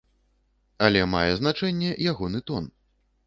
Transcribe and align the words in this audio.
Але 0.85 1.03
мае 1.11 1.33
значэнне 1.41 1.91
ягоны 2.13 2.39
тон. 2.51 2.63